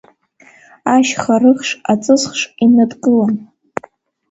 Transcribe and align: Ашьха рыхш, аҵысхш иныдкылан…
Ашьха 0.95 1.35
рыхш, 1.41 1.69
аҵысхш 1.91 2.41
иныдкылан… 2.63 3.35